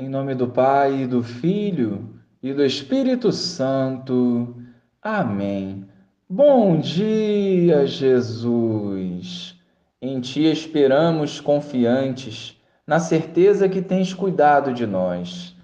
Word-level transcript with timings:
Em 0.00 0.08
nome 0.08 0.34
do 0.34 0.48
Pai, 0.48 1.06
do 1.06 1.22
Filho 1.22 2.08
e 2.42 2.54
do 2.54 2.64
Espírito 2.64 3.30
Santo. 3.30 4.56
Amém. 5.02 5.84
Bom 6.26 6.80
dia, 6.80 7.86
Jesus. 7.86 9.60
Em 10.00 10.18
Ti 10.18 10.50
esperamos 10.50 11.38
confiantes, 11.38 12.58
na 12.86 12.98
certeza 12.98 13.68
que 13.68 13.82
tens 13.82 14.14
cuidado 14.14 14.72
de 14.72 14.86
nós. 14.86 15.54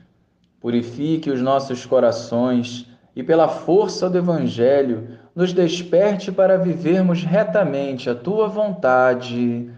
Purifique 0.61 1.31
os 1.31 1.41
nossos 1.41 1.87
corações 1.87 2.87
e, 3.17 3.23
pela 3.23 3.49
força 3.49 4.11
do 4.11 4.19
Evangelho, 4.19 5.17
nos 5.35 5.55
desperte 5.55 6.31
para 6.31 6.59
vivermos 6.59 7.25
retamente 7.25 8.11
a 8.11 8.15
Tua 8.15 8.49
vontade. 8.49 9.71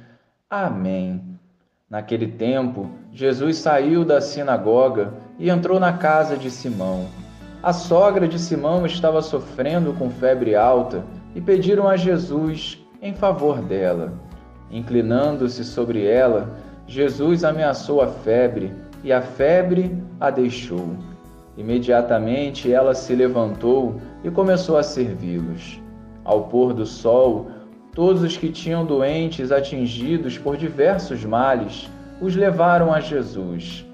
Amém. 0.51 1.39
Naquele 1.91 2.27
tempo, 2.27 2.91
Jesus 3.11 3.57
saiu 3.57 4.05
da 4.05 4.21
sinagoga 4.21 5.15
e 5.39 5.49
entrou 5.49 5.81
na 5.81 5.95
casa 5.95 6.37
de 6.37 6.51
Simão. 6.51 7.07
A 7.63 7.73
sogra 7.73 8.29
de 8.29 8.39
Simão 8.39 8.85
estava 8.85 9.23
sofrendo 9.23 9.95
com 9.95 10.11
febre 10.11 10.55
alta 10.55 11.03
e 11.35 11.41
pediram 11.41 11.89
a 11.89 11.97
Jesus 11.97 12.79
em 13.01 13.15
favor 13.15 13.63
dela. 13.63 14.13
Inclinando-se 14.71 15.65
sobre 15.65 16.07
ela, 16.07 16.59
Jesus 16.87 17.43
ameaçou 17.43 18.03
a 18.03 18.07
febre 18.07 18.71
e 19.03 19.11
a 19.11 19.23
febre 19.23 19.97
a 20.21 20.29
deixou. 20.29 20.91
Imediatamente 21.57 22.71
ela 22.71 22.95
se 22.95 23.15
levantou 23.15 23.99
e 24.23 24.31
começou 24.31 24.77
a 24.77 24.83
servi-los. 24.83 25.81
Ao 26.23 26.45
pôr 26.45 26.75
do 26.75 26.85
sol, 26.85 27.49
Todos 27.99 28.23
os 28.23 28.37
que 28.37 28.49
tinham 28.49 28.87
doentes 28.87 29.51
atingidos 29.51 30.39
por 30.39 30.57
diversos 30.57 31.25
males 31.25 31.91
os 32.21 32.37
levaram 32.37 32.95
a 32.95 33.01
Jesus. 33.01 33.85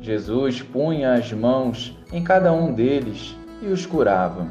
Jesus 0.00 0.62
punha 0.62 1.12
as 1.12 1.30
mãos 1.30 1.94
em 2.10 2.24
cada 2.24 2.54
um 2.54 2.72
deles 2.72 3.36
e 3.60 3.66
os 3.66 3.84
curava. 3.84 4.46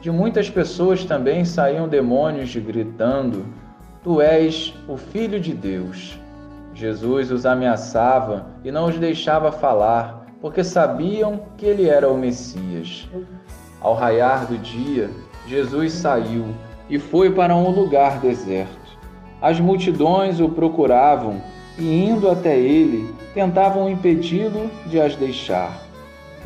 De 0.00 0.08
muitas 0.12 0.48
pessoas 0.48 1.04
também 1.04 1.44
saíam 1.44 1.88
demônios 1.88 2.54
gritando: 2.54 3.44
Tu 4.04 4.22
és 4.22 4.72
o 4.86 4.96
Filho 4.96 5.40
de 5.40 5.52
Deus. 5.52 6.16
Jesus 6.72 7.32
os 7.32 7.44
ameaçava 7.44 8.46
e 8.62 8.70
não 8.70 8.86
os 8.86 8.96
deixava 9.00 9.50
falar, 9.50 10.28
porque 10.40 10.62
sabiam 10.62 11.40
que 11.56 11.66
ele 11.66 11.88
era 11.88 12.08
o 12.08 12.16
Messias. 12.16 13.08
Ao 13.80 13.94
raiar 13.94 14.46
do 14.46 14.56
dia, 14.58 15.10
Jesus 15.48 15.92
saiu 15.92 16.54
e 16.88 16.98
foi 16.98 17.30
para 17.30 17.54
um 17.54 17.70
lugar 17.70 18.18
deserto. 18.18 18.76
As 19.40 19.60
multidões 19.60 20.40
o 20.40 20.48
procuravam 20.48 21.40
e, 21.78 22.04
indo 22.04 22.28
até 22.28 22.58
ele, 22.58 23.14
tentavam 23.34 23.88
impedi-lo 23.88 24.70
de 24.86 25.00
as 25.00 25.14
deixar. 25.14 25.80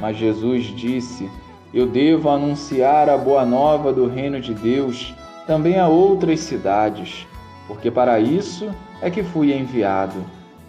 Mas 0.00 0.16
Jesus 0.16 0.64
disse: 0.66 1.30
Eu 1.72 1.86
devo 1.86 2.28
anunciar 2.28 3.08
a 3.08 3.16
boa 3.16 3.46
nova 3.46 3.92
do 3.92 4.06
reino 4.06 4.40
de 4.40 4.52
Deus 4.52 5.14
também 5.46 5.78
a 5.78 5.88
outras 5.88 6.40
cidades, 6.40 7.26
porque 7.66 7.90
para 7.90 8.20
isso 8.20 8.70
é 9.00 9.10
que 9.10 9.22
fui 9.22 9.56
enviado. 9.56 10.22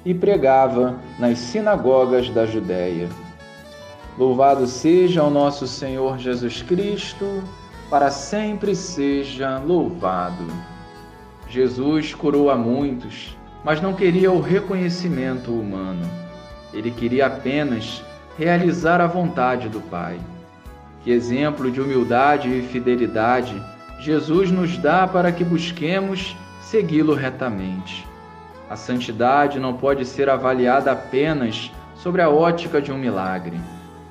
E 0.06 0.14
pregava 0.14 1.00
nas 1.18 1.38
sinagogas 1.40 2.30
da 2.30 2.46
Judéia. 2.46 3.08
Louvado 4.18 4.68
seja 4.68 5.24
o 5.24 5.30
nosso 5.30 5.66
Senhor 5.66 6.18
Jesus 6.18 6.62
Cristo 6.62 7.42
para 7.89 8.09
sempre 8.09 8.76
seja 8.76 9.58
louvado. 9.59 10.45
Jesus 11.48 12.14
curou 12.14 12.50
a 12.50 12.56
muitos, 12.56 13.38
mas 13.64 13.81
não 13.81 13.94
queria 13.94 14.31
o 14.31 14.42
reconhecimento 14.42 15.52
humano. 15.52 16.09
Ele 16.73 16.89
queria 16.89 17.28
apenas 17.28 18.04
realizar 18.38 19.00
a 19.00 19.08
vontade 19.08 19.70
do 19.70 19.80
Pai. 19.81 20.20
Que 21.04 21.11
exemplo 21.11 21.70
de 21.70 21.81
humildade 21.81 22.50
e 22.50 22.61
fidelidade 22.61 23.61
Jesus 24.00 24.52
nos 24.52 24.78
dá 24.78 25.08
para 25.08 25.32
que 25.32 25.45
busquemos 25.45 26.36
segui-lo 26.60 27.14
retamente. 27.14 28.05
A 28.70 28.76
santidade 28.76 29.60
não 29.60 29.76
pode 29.76 30.05
ser 30.05 30.30
avaliada 30.30 30.92
apenas 30.92 31.71
sobre 31.95 32.21
a 32.21 32.30
ótica 32.30 32.82
de 32.82 32.92
um 32.92 32.98
milagre. 32.98 33.58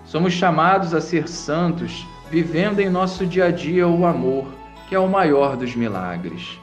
Somos 0.04 0.32
chamados 0.32 0.94
a 0.94 1.00
ser 1.00 1.28
santos 1.28 2.06
vivendo 2.32 2.80
em 2.80 2.88
nosso 2.88 3.26
dia 3.26 3.44
a 3.44 3.50
dia 3.50 3.86
o 3.86 4.06
amor, 4.06 4.46
que 4.88 4.94
é 4.94 4.98
o 4.98 5.06
maior 5.06 5.54
dos 5.54 5.76
milagres. 5.76 6.58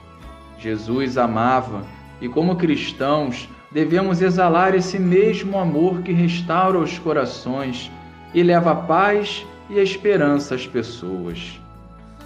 Jesus 0.57 1.15
amava 1.15 1.83
e, 2.19 2.27
como 2.27 2.55
cristãos, 2.55 3.47
devemos 3.71 4.19
exalar 4.19 4.73
esse 4.73 4.97
mesmo 4.97 5.59
amor 5.59 6.01
que 6.01 6.11
restaura 6.11 6.79
os 6.79 6.97
corações 6.97 7.91
e 8.33 8.41
leva 8.41 8.73
paz 8.75 9.45
e 9.69 9.77
esperança 9.77 10.55
às 10.55 10.65
pessoas. 10.65 11.61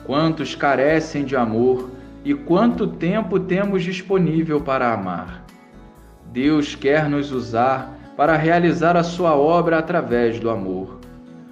Quantos 0.05 0.55
carecem 0.55 1.25
de 1.25 1.35
amor 1.35 1.91
e 2.23 2.33
quanto 2.33 2.87
tempo 2.87 3.41
temos 3.41 3.83
disponível 3.83 4.61
para 4.61 4.93
amar? 4.93 5.43
Deus 6.31 6.75
quer 6.75 7.09
nos 7.09 7.29
usar 7.33 7.93
para 8.15 8.37
realizar 8.37 8.95
a 8.95 9.03
sua 9.03 9.35
obra 9.35 9.79
através 9.79 10.39
do 10.39 10.49
amor. 10.49 10.97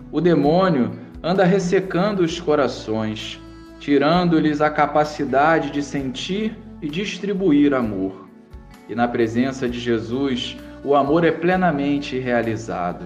O 0.09 0.21
demônio 0.21 1.01
anda 1.23 1.43
ressecando 1.43 2.23
os 2.23 2.39
corações, 2.39 3.39
tirando-lhes 3.79 4.59
a 4.61 4.69
capacidade 4.69 5.69
de 5.69 5.83
sentir 5.83 6.57
e 6.81 6.89
distribuir 6.89 7.73
amor. 7.73 8.27
E 8.89 8.95
na 8.95 9.07
presença 9.07 9.69
de 9.69 9.79
Jesus, 9.79 10.57
o 10.83 10.95
amor 10.95 11.23
é 11.23 11.31
plenamente 11.31 12.17
realizado. 12.17 13.05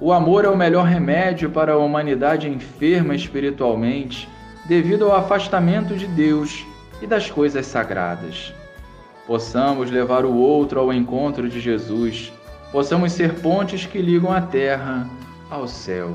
O 0.00 0.12
amor 0.12 0.44
é 0.44 0.48
o 0.48 0.56
melhor 0.56 0.84
remédio 0.84 1.50
para 1.50 1.72
a 1.72 1.78
humanidade 1.78 2.48
enferma 2.48 3.14
espiritualmente, 3.14 4.28
devido 4.66 5.06
ao 5.06 5.16
afastamento 5.16 5.96
de 5.96 6.06
Deus 6.06 6.64
e 7.00 7.06
das 7.06 7.30
coisas 7.30 7.66
sagradas. 7.66 8.52
Possamos 9.26 9.90
levar 9.90 10.24
o 10.24 10.34
outro 10.34 10.80
ao 10.80 10.92
encontro 10.92 11.48
de 11.48 11.60
Jesus, 11.60 12.32
possamos 12.72 13.12
ser 13.12 13.34
pontes 13.40 13.86
que 13.86 14.00
ligam 14.00 14.32
a 14.32 14.40
terra 14.40 15.08
ao 15.50 15.66
céu. 15.68 16.14